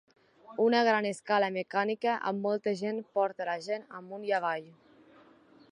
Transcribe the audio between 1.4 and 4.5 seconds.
mecànica amb molta gent porta la gent amunt i